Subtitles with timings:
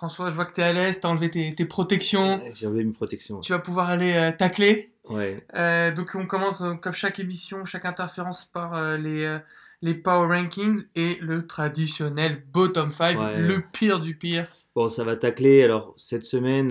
[0.00, 2.42] François, je vois que tu es à l'aise, tu as enlevé tes, tes protections.
[2.54, 3.40] J'ai enlevé mes protections.
[3.40, 4.94] Tu vas pouvoir aller euh, tacler.
[5.10, 5.44] Ouais.
[5.56, 9.38] Euh, donc on commence euh, comme chaque émission, chaque interférence par les,
[9.82, 13.42] les Power Rankings et le traditionnel Bottom 5, Ouais.
[13.42, 14.46] le pire du pire.
[14.74, 15.62] Bon, ça va tacler.
[15.64, 16.70] Alors, cette semaine,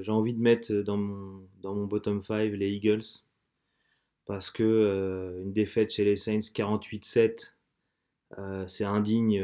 [0.00, 3.02] j'ai envie de mettre dans mon, dans mon bottom 5 les Eagles.
[4.24, 7.54] Parce que une défaite chez les Saints 48-7,
[8.38, 9.40] euh, c'est indigne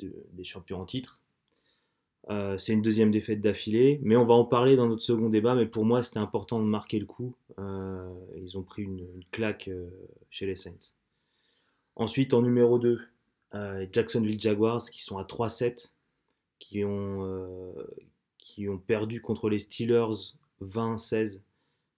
[0.00, 1.20] de- des champions en titre.
[2.28, 4.00] Euh, c'est une deuxième défaite d'affilée.
[4.02, 5.54] Mais on va en parler dans notre second débat.
[5.54, 7.34] Mais pour moi, c'était important de marquer le coup.
[7.58, 9.88] Euh, ils ont pris une, claque euh,
[10.30, 10.94] chez les Saints.
[11.94, 13.00] Ensuite, en numéro 2,
[13.54, 15.92] euh, Jacksonville Jaguars qui sont à 3-7
[16.58, 17.74] qui ont,
[18.38, 20.32] qui ont perdu contre les Steelers
[20.62, 21.42] 20-16.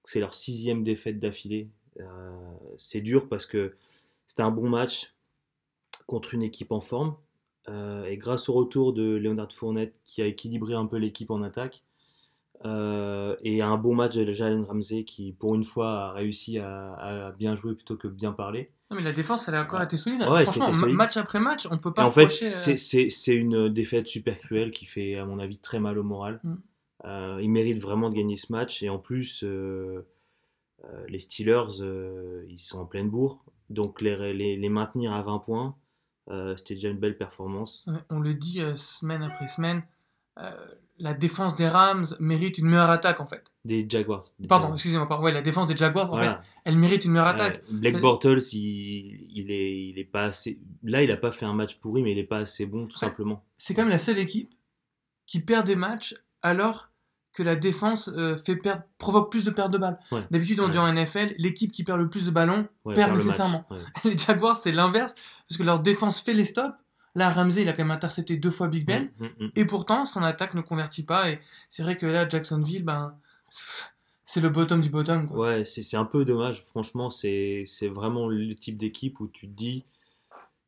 [0.02, 1.68] C'est leur sixième défaite d'affilée.
[2.76, 3.76] C'est dur parce que
[4.26, 5.14] c'était un bon match
[6.08, 7.14] contre une équipe en forme.
[7.68, 11.42] Euh, et grâce au retour de Leonard Fournette qui a équilibré un peu l'équipe en
[11.42, 11.84] attaque,
[12.64, 16.94] euh, et un bon match de Jalen Ramsey qui pour une fois a réussi à,
[16.94, 18.72] à bien jouer plutôt que bien parler.
[18.90, 20.22] Non, mais la défense, elle a encore été solide.
[20.22, 20.96] Ouais, Franchement, solide.
[20.96, 24.70] match après match, on peut Et pas en fait, euh, c'est- une défaite super cruelle
[24.70, 26.40] qui fait, à mon avis, très mal au moral.
[26.42, 26.54] Mm.
[27.04, 28.82] Euh, ils méritent vraiment de gagner ce match.
[28.82, 30.06] Et en plus, euh,
[31.06, 31.82] les Steelers,
[32.48, 33.44] ils sont en pleine bourre.
[33.68, 35.76] Donc, les, les, les maintenir à 20 points,
[36.56, 37.86] c'était déjà une belle performance.
[38.10, 39.82] On le dit euh, semaine après semaine,
[40.38, 40.50] euh,
[40.98, 43.44] la défense des Rams mérite une meilleure attaque en fait.
[43.64, 44.24] Des Jaguars.
[44.38, 45.24] Des Pardon, excusez-moi, pardon.
[45.24, 47.62] Ouais, la défense des Jaguars, en fait, elle mérite une meilleure attaque.
[47.72, 50.58] Euh, Euh, Bortles, il, il, est, il est pas assez.
[50.82, 52.94] Là, il a pas fait un match pourri, mais il est pas assez bon, tout
[52.94, 53.08] Ouais.
[53.08, 53.44] simplement.
[53.56, 54.54] C'est quand même la seule équipe
[55.26, 56.88] qui perd des matchs alors
[57.38, 59.98] que la défense euh, fait perdre, provoque plus de pertes de balles.
[60.12, 60.22] Ouais.
[60.30, 60.70] D'habitude, on Ouais.
[60.72, 63.64] dit en NFL, l'équipe qui perd le plus de ballons Ouais, perd nécessairement.
[64.04, 65.14] Les Jaguars, c'est l'inverse,
[65.48, 66.74] parce que leur défense fait les stops.
[67.14, 69.10] Là, Ramsey, il a quand même intercepté deux fois Big Ben.
[69.18, 69.50] Mm, mm, mm.
[69.56, 71.30] Et pourtant, son attaque ne convertit pas.
[71.30, 73.16] Et c'est vrai que là, Jacksonville, ben,
[74.24, 75.26] c'est le bottom du bottom.
[75.28, 75.38] Quoi.
[75.38, 76.62] Ouais, c'est un peu dommage.
[76.64, 79.84] Franchement, c'est vraiment le type d'équipe où tu te dis,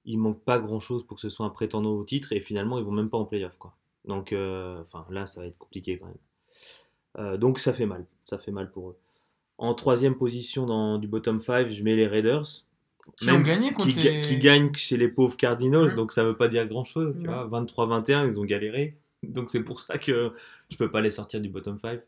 [0.04, 2.84] il manque pas grand-chose pour que ce soit un prétendant au titre et finalement, ils
[2.84, 3.76] vont même pas en playoff, quoi.
[4.06, 6.16] Donc, euh, là, ça va être compliqué quand même.
[7.18, 8.06] Euh, donc, ça fait mal.
[8.24, 8.96] Ça fait mal pour eux.
[9.58, 12.44] En troisième position dans, du bottom 5, je mets les Raiders.
[13.16, 14.20] Qui Même ont gagné contre qui, ga- les...
[14.20, 15.96] qui gagnent chez les pauvres Cardinals, Mm.
[15.96, 17.14] donc ça veut pas dire grand-chose.
[17.24, 17.46] vois.
[17.48, 18.96] 23-21, ils ont galéré.
[19.22, 20.32] Donc c'est pour ça que
[20.70, 22.00] je peux pas les sortir du bottom 5.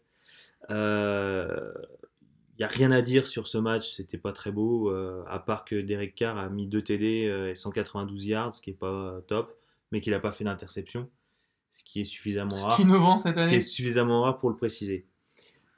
[0.70, 5.38] Il n'y a rien à dire sur ce match, c'était pas très beau, euh, à
[5.38, 8.74] part que Derek Carr a mis 2 TD euh, et 192 yards, ce qui est
[8.74, 9.56] pas top,
[9.90, 11.08] mais qu'il n'a pas fait d'interception,
[11.72, 12.76] ce qui est suffisamment Ce rare.
[12.76, 13.60] qui est innovant cette Ce qui est année.
[13.60, 15.06] suffisamment rare pour le préciser.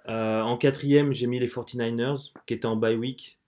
[0.09, 3.41] Euh, en quatrième, j'ai mis les 49ers, qui étaient en bye week.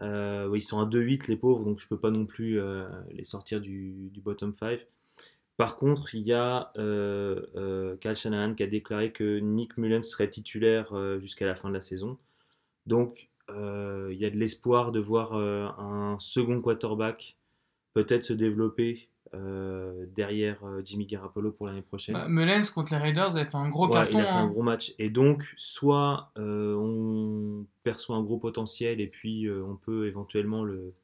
[0.00, 3.22] Euh, ils sont à 2-8, les pauvres, donc je peux pas non plus euh, les
[3.22, 4.86] sortir du, du bottom 5.
[5.58, 10.90] Par contre, il y a Kyle Shanahan qui a déclaré que Nick Mullens serait titulaire
[11.20, 12.16] jusqu'à la fin de la saison.
[12.86, 17.36] Donc, il y a de l'espoir de voir un second quarterback
[17.92, 22.14] peut-être se développer euh, derrière euh, Jimmy Garoppolo pour l'année prochaine.
[22.14, 24.18] Bah, Mullens contre les Raiders avait fait un gros Ouais, carton.
[24.18, 24.46] il a fait un hein.
[24.48, 24.94] gros match.
[24.98, 30.64] Et donc, soit euh, on perçoit un gros potentiel et puis euh, on peut éventuellement
[30.64, 30.94] le,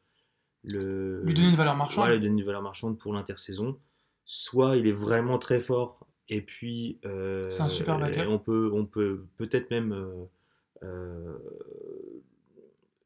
[0.64, 2.04] le Lui donner une valeur marchande.
[2.04, 3.78] Ouais, lui donner une valeur marchande pour l'intersaison.
[4.24, 9.24] Soit il est vraiment très fort et puis C'est un super on peut on peut
[9.36, 9.94] peut-être même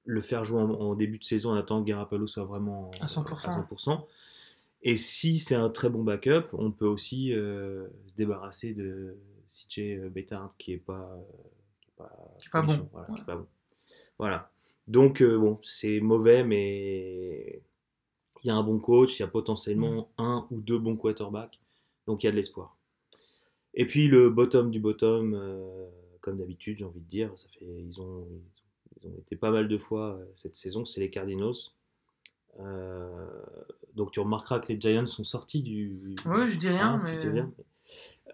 [0.05, 3.07] le faire jouer en, en début de saison en attendant que Garapalo soit vraiment À
[3.07, 3.47] 100%.
[3.47, 4.05] à 100%.
[4.83, 9.17] Et si c'est un très bon backup, on peut aussi euh, se débarrasser de
[9.49, 12.89] CJ qui est pas qui est pas, Qui est pas bon.
[12.93, 13.15] Voilà, Ouais.
[13.17, 13.47] qui est pas bon.
[14.19, 14.51] Voilà.
[14.89, 17.63] Donc euh, bon, c'est mauvais, mais
[18.43, 20.23] il y a un bon coach, il y a potentiellement Mm.
[20.23, 21.61] un ou deux bons quarterbacks,
[22.07, 22.77] donc il y a de l'espoir.
[23.75, 25.89] Et puis le bottom du bottom, euh,
[26.23, 28.27] comme d'habitude, j'ai envie de dire, ça fait ils ont
[29.03, 31.55] ils ont été pas mal de fois euh, cette saison, c'est les Cardinals.
[32.59, 33.27] Euh,
[33.95, 36.15] donc tu remarqueras que les Giants sont sortis du.
[36.27, 37.53] Ouais, je dis rien, Hein, mais- tu dis rien.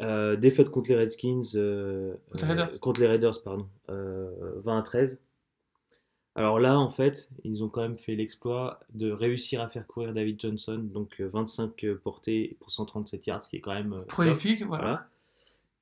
[0.03, 1.41] Euh, défaite contre les Redskins.
[1.54, 2.80] euh, Contre les euh, Raiders.
[2.80, 3.68] contre les Raiders, pardon.
[3.91, 4.30] euh,
[4.65, 5.21] 20 à 13.
[6.34, 10.13] Alors là, en fait, ils ont quand même fait l'exploit de réussir à faire courir
[10.13, 14.04] David Johnson, donc euh, 25 portées pour 137 yards, ce qui est quand même.
[14.07, 14.83] Prolifique, voilà.
[14.84, 15.09] Voilà.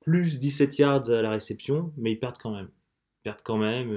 [0.01, 2.69] Plus 17 yards à la réception, mais ils perdent quand même.
[2.69, 3.91] Ils perdent quand même.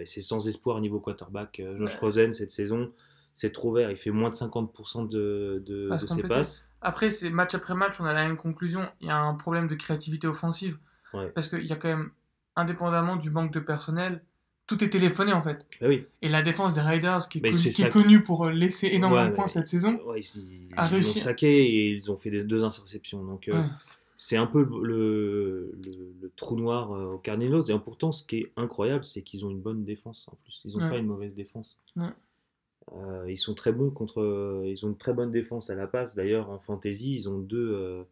[0.00, 1.62] et c'est sans espoir niveau quarterback.
[1.78, 1.96] Josh.
[1.98, 2.90] Rosen, cette saison,
[3.34, 3.90] c'est trop vert.
[3.90, 6.64] Il fait moins de 50% de, de, de ses passes.
[6.80, 8.88] Après, c'est match après match, on a la même conclusion.
[9.00, 10.78] Il y a un problème de créativité offensive.
[11.14, 11.30] Ouais.
[11.30, 12.10] Parce qu'il y a quand même,
[12.56, 14.22] indépendamment du manque de personnel,
[14.66, 15.66] tout est téléphoné en fait.
[15.80, 16.06] Bah oui.
[16.22, 19.48] Et la défense des Raiders, qui est, connue, pour euh, laisser énormément Ouais, de points
[19.48, 21.20] cette saison, ils, ils A réussi.
[21.20, 23.22] saqué et ils ont fait des deux interceptions.
[23.24, 23.62] Donc euh,
[24.16, 27.62] c'est un peu le, le- le trou noir euh, aux Cardinals.
[27.70, 30.60] Et pourtant, ce qui est incroyable, c'est qu'ils ont une bonne défense en plus.
[30.64, 31.78] Ils n'ont pas une mauvaise défense.
[32.96, 34.62] Euh, ils sont très bons contre.
[34.66, 36.14] Ils ont une très bonne défense à la passe.
[36.14, 38.02] D'ailleurs, en fantasy, ils ont deux, euh,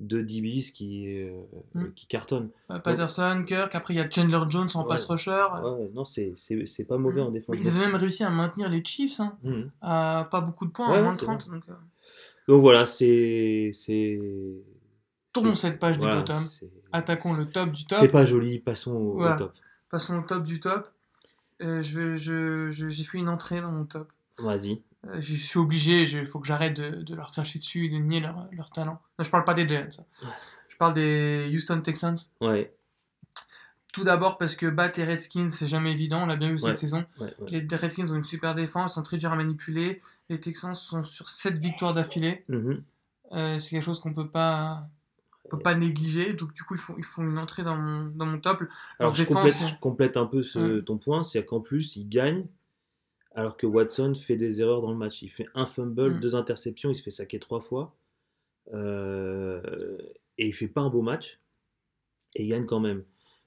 [0.00, 1.40] deux DBs qui, euh,
[1.74, 1.92] Mm.
[1.94, 2.50] qui cartonnent.
[2.70, 4.88] Euh, Patterson, Kirk, après il y a Chandler Jones en Ouais.
[4.88, 5.30] pass rusher.
[5.62, 7.56] Ouais, non, c'est c'est- c'est pas mauvais en défense.
[7.56, 9.70] Mais ils avaient même réussi à maintenir les Chiefs hein, Mhm.
[9.82, 11.48] à pas beaucoup de points, Ouais, à moins de c'est 30.
[11.48, 11.72] Donc, euh,
[12.48, 13.70] Donc voilà, c'est.
[13.72, 14.20] c'est-
[15.32, 16.40] tournons cette page voilà, des bottoms.
[16.44, 17.98] c'est- Attaquons le top du top.
[18.00, 19.52] C'est pas joli, passons au, top.
[19.90, 20.88] Passons au top du top.
[21.62, 24.12] Euh, je je- je- J'ai fait une entrée dans mon top.
[24.38, 24.82] Vas-y.
[25.06, 27.96] Euh, je suis obligé, il faut que j'arrête de, de leur cracher dessus et de
[27.96, 29.00] nier leur, leur talent.
[29.18, 29.88] Non, je parle pas des Giants.
[30.22, 30.28] Ouais.
[30.68, 32.16] Je parle des Houston Texans.
[32.40, 32.72] Ouais,
[33.92, 36.22] Tout d'abord parce que battre les Redskins, c'est jamais évident.
[36.22, 36.60] On l'a bien vu Ouais.
[36.70, 37.04] cette saison.
[37.20, 37.34] ouais.
[37.48, 40.00] Les Redskins ont une super défense, sont très durs à manipuler.
[40.28, 42.44] Les Texans sont sur 7 victoires d'affilée.
[42.48, 42.82] Mhm.
[43.32, 44.88] Euh, c'est quelque chose qu'on peut pas,
[45.48, 46.34] peut pas négliger.
[46.34, 48.60] Donc du coup, ils font, ils font une entrée dans mon, dans mon top.
[48.60, 48.68] Leur
[49.00, 52.46] Alors je complète, je complète un peu ce- ton point, c'est qu'en plus, il gagne
[53.34, 55.22] alors que Watson fait des erreurs dans le match.
[55.22, 56.20] Il fait un fumble, Mm.
[56.20, 57.94] deux interceptions, il se fait saquer trois fois.
[58.74, 59.96] Euh,
[60.38, 61.40] et il fait pas un beau match.
[62.34, 63.04] Et il gagne quand même.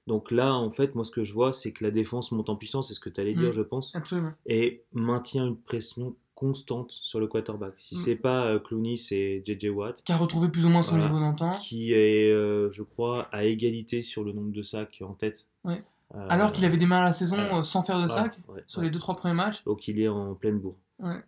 [0.07, 2.55] Donc là, en fait, moi, ce que je vois, c'est que la défense monte en
[2.55, 3.53] puissance, c'est ce que tu allais dire, Mm.
[3.53, 4.33] je pense, absolument.
[4.45, 7.75] et maintient une pression constante sur le quarterback.
[7.77, 7.97] Si Mm.
[7.99, 11.05] c'est pas euh, Clooney, c'est JJ Watt, Qui a retrouvé plus ou moins son Voilà.
[11.07, 11.51] niveau d'antan.
[11.51, 15.47] qui est, euh, je crois, à égalité sur le nombre de sacs en tête.
[15.63, 15.83] Ouais.
[16.15, 18.89] Euh, Alors qu'il avait démarré la saison euh, sans faire de sac ouais, sur les
[18.89, 19.63] 2-3 premiers matchs.
[19.65, 20.75] Donc il est en pleine bourre.
[20.99, 21.21] Ouais.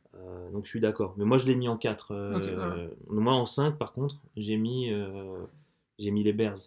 [0.51, 1.13] Donc je suis d'accord.
[1.17, 2.33] Mais moi je l'ai mis en 4.
[2.35, 2.75] Ok, voilà.
[3.09, 4.91] Moi en 5 par contre, j'ai mis,
[5.99, 6.57] j'ai mis les Bears.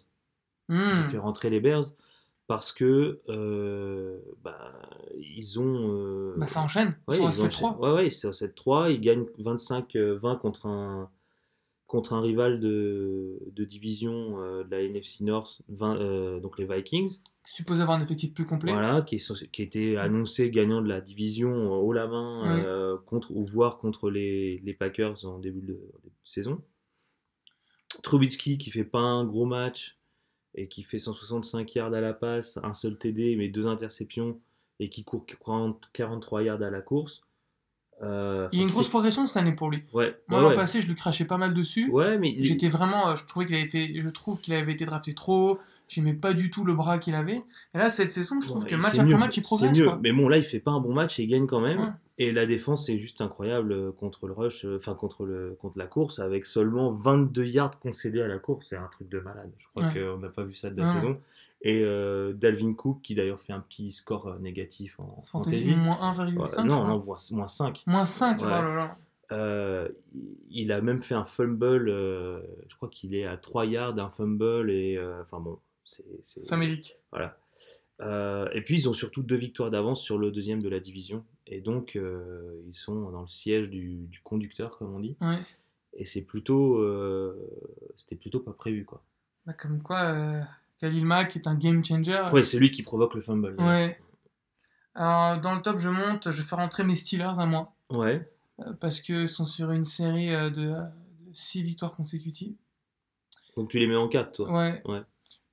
[0.69, 0.95] Hmm.
[0.95, 1.83] J'ai fait rentrer les Bears
[2.47, 4.73] parce que euh, bah,
[5.17, 5.91] ils ont.
[5.91, 6.97] euh, Bah, ça enchaîne.
[7.09, 7.77] Ils ouais, sont à ils ont 7-3.
[7.79, 8.91] Ouais, ouais, ils sont à 7-3.
[8.93, 11.11] Ils gagnent 25-20 contre un,
[11.87, 16.65] contre un rival de, de division euh, de la NFC North, 20, euh, donc les
[16.65, 17.19] Vikings.
[17.45, 18.71] Supposé avoir un effectif plus complet.
[18.73, 22.97] Voilà, qui, est qui était annoncé gagnant de la division euh, haut la main, euh,
[23.05, 26.61] contre, ou voire contre les, les Packers en début de, en début de saison.
[28.03, 29.96] Trubitsky qui fait pas un gros match
[30.57, 34.39] et qui fait 165 yards à la passe, un seul TD mais deux interceptions
[34.79, 37.21] et qui court 40 43 yards à la course.
[38.03, 39.83] Euh, Il y a une grosse progression cette année pour lui.
[39.91, 40.55] Ouais, Moi, l'an ouais.
[40.55, 41.89] passé, je lui crachais pas mal dessus.
[41.89, 44.73] Ouais, mais il- J'étais vraiment, euh, je trouvais qu'il avait fait, je trouve qu'il avait
[44.73, 45.57] été drafté trop.
[45.87, 47.41] J'aimais pas du tout le bras qu'il avait.
[47.73, 49.41] Et là, cette saison, je trouve Ouais, que match c'est après mieux, match, il C'est
[49.43, 49.77] progresse.
[49.77, 49.99] mieux, quoi.
[50.03, 51.79] mais bon, là, il fait pas un bon match et il gagne quand même.
[51.79, 51.87] Ouais.
[52.19, 55.77] Et la défense est juste incroyable euh, contre le rush, euh, enfin contre, le, contre
[55.77, 58.67] la course, avec seulement 22 yards concédés à la course.
[58.69, 59.51] C'est un truc de malade.
[59.59, 59.93] Je crois Ouais.
[59.93, 61.17] qu'on n'a pas vu ça de la saison.
[61.61, 65.75] Et euh, Dalvin Cook, qui d'ailleurs fait un petit score négatif en Fantasy, fantasy.
[65.77, 66.61] moins Ouais, 1,5.
[66.63, 67.03] je non, non,
[67.35, 67.83] moins 5.
[67.87, 68.37] Moins 5.
[68.41, 68.45] Ouais.
[68.45, 68.95] Oh là là.
[69.33, 69.89] Euh,
[70.49, 74.09] il a même fait un fumble, euh, je crois qu'il est à 3 yards d'un
[74.09, 74.69] fumble.
[74.71, 75.57] Et euh, enfin bon,
[75.87, 76.47] c'est.
[76.47, 76.97] Famélique.
[77.11, 77.37] Voilà.
[77.99, 81.25] Euh, et puis ils ont surtout deux victoires d'avance sur le deuxième de la division.
[81.47, 85.15] Et donc euh, ils sont dans le siège du, du conducteur, comme on dit.
[85.21, 85.39] Ouais.
[85.93, 86.77] Et c'est plutôt.
[86.77, 87.33] euh,
[87.95, 89.01] C'était plutôt pas prévu, quoi.
[89.47, 90.13] Bah, comme quoi,
[90.79, 92.23] Khalil Mack est un game changer.
[92.33, 93.55] Ouais, c'est lui qui provoque le fumble.
[93.59, 93.97] Ouais.
[94.93, 97.73] Alors, dans le top, je monte, je fais rentrer mes Steelers à moi.
[97.89, 98.29] Ouais.
[98.79, 100.75] parce qu'ils sont sur une série de
[101.33, 102.53] 6 victoires consécutives.
[103.55, 104.51] Donc tu les mets en 4, toi.
[104.51, 104.81] Ouais.
[104.85, 105.01] Ouais.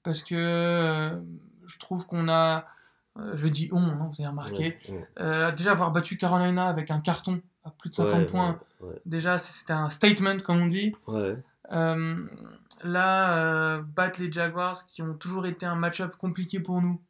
[0.04, 1.20] Parce que euh,
[1.66, 2.66] je trouve qu'on a.
[3.18, 4.78] euh, je dis on, hein, vous avez remarqué.
[4.88, 5.08] Ouais, ouais.
[5.20, 8.60] Euh, déjà, avoir battu Carolina avec un carton à plus de 50 Ouais, points,
[9.06, 10.94] déjà, c'était un statement, comme on dit.
[11.72, 12.28] Euh,
[12.82, 17.00] là, battre les Jaguars qui ont toujours été un match-up compliqué pour nous.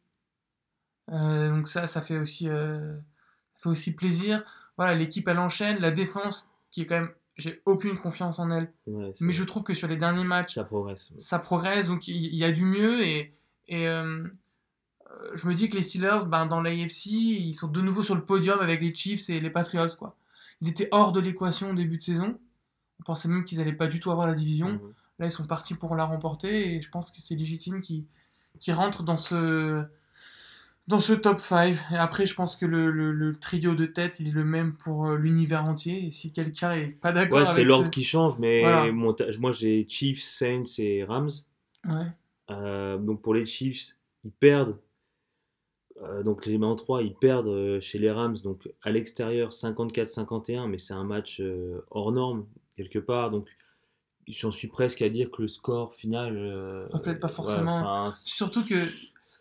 [1.11, 4.45] Donc ça, ça fait aussi, ça fait aussi plaisir.
[4.77, 8.73] Voilà, l'équipe elle enchaîne, la défense qui est quand même, j'ai aucune confiance en elle.
[8.87, 11.13] ouais, Mais je trouve que sur les derniers matchs, Ça progresse.
[11.19, 13.35] ça progresse, donc il y, a du mieux et,
[13.69, 14.25] et euh,
[15.11, 18.15] euh, je me dis que les Steelers, ben, dans l'AFC, ils sont de nouveau sur
[18.15, 19.97] le podium avec les Chiefs et les Patriots.
[19.99, 20.17] Quoi.
[20.61, 22.39] Ils étaient hors de l'équation au début de saison.
[23.01, 24.73] On pensait même qu'ils n'allaient pas du tout avoir la division.
[24.73, 24.95] Mhm.
[25.19, 28.05] Là, ils sont partis pour la remporter et je pense que c'est légitime qu'ils
[28.61, 29.85] qu'ils rentrent dans ce,
[30.87, 31.75] dans ce top 5.
[31.93, 34.75] Et après, je pense que le, le- le trio de tête, il est le même
[34.75, 36.07] pour euh, l'univers entier.
[36.07, 38.93] Et si quelqu'un est pas d'accord Ouais, c'est l'ordre ce- qui change, mais Voilà.
[38.93, 41.31] mon moi j'ai Chiefs, Saints et Rams.
[41.87, 42.07] Ouais.
[42.51, 44.79] Euh, donc pour les Chiefs, ils perdent.
[46.03, 50.67] Euh, donc les en 3, ils perdent euh, chez les Rams, donc à l'extérieur 54-51,
[50.69, 51.41] mais c'est un match
[51.91, 53.31] hors norme quelque part.
[53.31, 53.47] Donc
[54.27, 58.11] j'en suis presque à dire que le score final Reflète pas forcément.
[58.13, 58.75] Surtout que,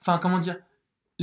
[0.01, 0.57] enfin, comment dire,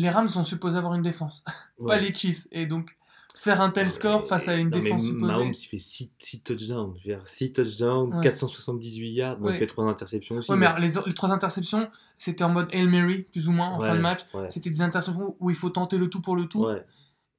[0.01, 1.45] les Rams sont supposés avoir une défense,
[1.87, 2.47] pas les Chiefs.
[2.53, 2.97] Et donc,
[3.35, 5.27] faire un tel score face à une Non, mais défense supposée.
[5.27, 6.95] Mahomes, il fait 6, touchdowns.
[7.25, 8.23] 6 touchdowns, Ouais.
[8.23, 9.37] 478 yards.
[9.39, 10.51] Bon, il fait 3 interceptions aussi.
[10.51, 13.69] Ouais, mais alors, les, les trois interceptions, c'était en mode Hail Mary, plus ou moins,
[13.69, 14.21] en fin de match.
[14.49, 16.67] C'était des interceptions où il faut tenter le tout pour le tout.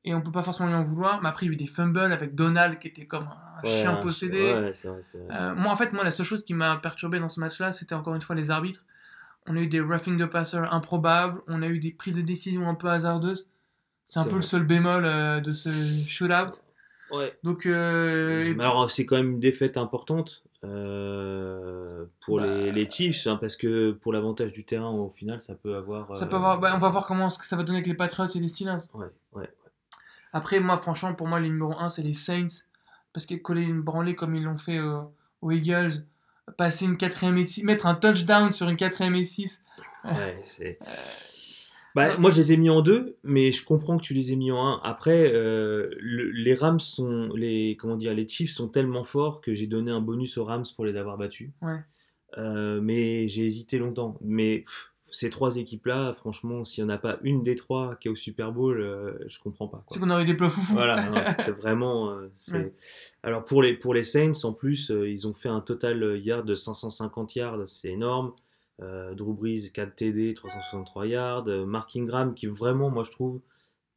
[0.03, 1.21] Et on peut pas forcément lui en vouloir.
[1.21, 3.93] Mais après, il y a eu des fumbles avec Donald qui était comme un chien
[3.97, 4.51] possédé.
[4.51, 5.01] Vrai, vrai.
[5.31, 7.93] Euh, moi, en fait, moi, la seule chose qui m'a perturbé dans ce match-là, c'était
[7.93, 8.81] encore une fois les arbitres.
[9.47, 12.67] On a eu des roughing de passer improbables, on a eu des prises de décision
[12.67, 13.47] un peu hasardeuses.
[14.07, 14.39] C'est un peu vrai.
[14.39, 15.71] le seul bémol euh, de ce
[16.07, 16.59] shootout.
[17.11, 17.37] Ouais.
[17.43, 23.27] Donc, euh, Alors, c'est quand même une défaite importante euh, pour Bah, les, les Chiefs,
[23.27, 26.15] hein, parce que pour l'avantage du terrain, au final, ça peut avoir.
[26.15, 27.93] ça peut avoir, bah, on va voir comment ce que ça va donner avec les
[27.93, 28.83] Patriots et les Steelers.
[28.93, 29.49] Ouais, ouais.
[30.33, 32.63] Après, moi, franchement, pour moi, les numéro 1, c'est les Saints.
[33.13, 35.01] Parce que coller une branlée comme ils l'ont fait euh,
[35.41, 36.05] aux Eagles,
[36.57, 39.63] passer une quatrième et six, mettre un touchdown sur une quatrième et 6.
[40.05, 40.79] Ouais, c'est.
[41.93, 44.31] Bah, Euh, moi, je les ai mis en deux, mais je comprends que tu les
[44.31, 44.81] aies mis en un.
[44.83, 47.29] Après, euh, le- les Rams sont.
[47.35, 50.63] Les, comment dire, les Chiefs sont tellement forts que j'ai donné un bonus aux Rams
[50.75, 51.49] pour les avoir battus.
[51.61, 51.79] Ouais.
[52.37, 54.17] Euh, mais j'ai hésité longtemps.
[54.21, 58.07] Mais pff, ces trois équipes-là, franchement, s'il n'y en a pas une des trois qui
[58.07, 59.83] est au Super Bowl, euh, je comprends pas.
[59.89, 60.73] C'est qu'on aurait eu des plats foufous.
[60.73, 61.03] Voilà,
[61.39, 62.09] c'est vraiment.
[62.11, 62.73] euh, c'est- Ouais.
[63.23, 66.17] Alors pour les, pour les Saints, en plus, euh, ils ont fait un total euh,
[66.17, 68.33] yard de 550 yards, c'est énorme.
[68.79, 71.45] Drew Brees, 4 TD, 363 yards.
[71.67, 73.39] Mark Ingram, qui vraiment, moi je trouve,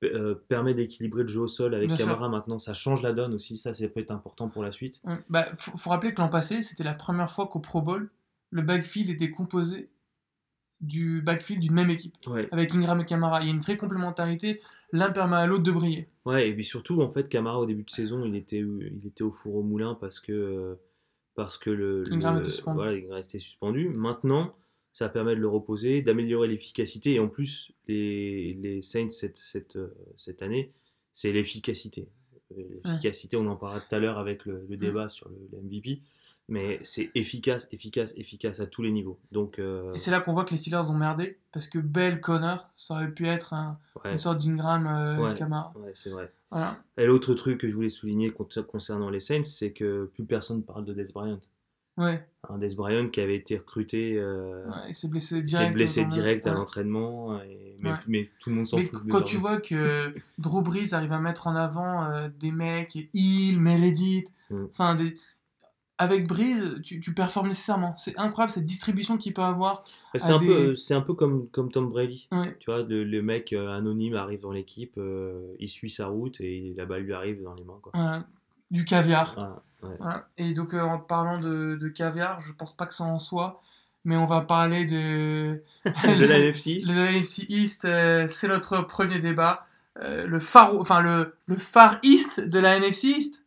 [0.02, 2.04] euh, permet d'équilibrer le jeu au sol avec Bien sûr.
[2.04, 2.58] Camara maintenant.
[2.58, 5.00] Ça change la donne aussi, ça, ça peut être important pour la suite.
[5.04, 5.14] Ouais.
[5.30, 8.10] Bah, faut, faut rappeler que l'an passé, c'était la première fois qu'au Pro Bowl,
[8.50, 9.88] le backfield était composé
[10.86, 12.48] du backfield d'une même équipe, Ouais.
[12.52, 13.40] avec Ingram et Camara.
[13.42, 14.60] Il y a une vraie complémentarité,
[14.92, 16.08] l'un permet à l'autre de briller.
[16.24, 19.22] Ouais, et puis surtout, en fait, Camara au début de saison, il était, il était
[19.24, 20.74] au four au moulin parce que, euh,
[21.34, 22.76] parce que le, Ingram le- était suspendu.
[22.76, 23.88] Voilà, Ingram était suspendu.
[23.98, 24.54] Maintenant,
[24.92, 27.14] ça permet de le reposer, d'améliorer l'efficacité.
[27.14, 30.72] Et en plus, les, les Saints cette, cette, euh, cette année,
[31.12, 32.08] c'est l'efficacité.
[32.56, 35.60] Euh, L'efficacité, on en parlera tout à l'heure avec le, le débat sur le, le
[35.62, 36.00] MVP.
[36.48, 39.18] Mais c'est efficace, efficace, efficace à tous les niveaux.
[39.32, 42.20] Donc, euh, Et c'est là qu'on voit que les Steelers ont merdé, parce que Bell,
[42.20, 45.34] Connor, ça aurait pu être un- ouais, une sorte d'Ingram euh, Ouais.
[45.34, 45.72] Camara.
[45.76, 46.30] ouais, c'est vrai.
[46.50, 46.76] Voilà.
[46.98, 50.62] Et l'autre truc que je voulais souligner con- concernant les Saints, c'est que plus personne
[50.62, 51.40] parle de Des Bryant.
[51.96, 55.74] Ouais, Un Des Bryant qui avait été recruté, euh, ouais, il s'est blessé direct.
[55.74, 57.96] blessé direct à l'entraînement, et- mais, Ouais.
[58.08, 59.08] mais tout le monde s'en fout.
[59.08, 63.60] quand tu vois que Drew Brees arrive à mettre en avant euh, des mecs, Hill,
[63.60, 64.64] Meredith, Mm.
[64.72, 65.14] enfin des...
[65.98, 67.96] avec Brees, tu, tu performes nécessairement.
[67.96, 69.84] C'est incroyable cette distribution qu'il peut avoir.
[70.12, 72.28] Bah, c'est un, des- peu, c'est un peu comme, comme Tom Brady.
[72.32, 72.56] Ouais.
[72.58, 76.40] Tu vois, le, le mec euh, anonyme arrive dans l'équipe, euh, il suit sa route
[76.40, 77.78] et la balle lui arrive dans les mains.
[77.80, 77.92] Quoi.
[78.70, 79.60] Du caviar.
[79.82, 79.90] Ouais.
[80.38, 83.60] Et donc, euh, en parlant de, de caviar, je pense pas que ça en soit,
[84.04, 85.62] mais on va parler de.
[85.84, 86.88] de la NFC East.
[86.92, 89.66] Le NFC East, euh, c'est notre premier débat.
[90.02, 93.43] Le, far, enfin, le, le Far East de la NFC East.